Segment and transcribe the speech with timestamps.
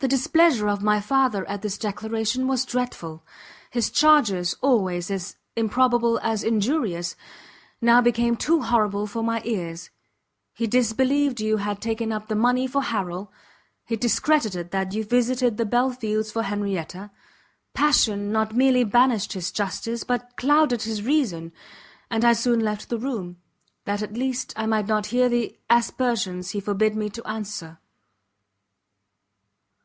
[0.00, 3.24] The displeasure of my father at this declaration was dreadful;
[3.70, 7.16] his charges, always as improbable as injurious,
[7.80, 9.88] now became too horrible for my ears;
[10.52, 13.32] he disbelieved you had taken up the money for Harrel,
[13.86, 17.10] he discredited that you visited the Belfields for Henrietta:
[17.72, 21.50] passion not merely banished his justice, but, clouded his reason,
[22.10, 23.38] and I soon left the room,
[23.86, 27.78] that at least I might not hear the aspersions he forbid me to answer.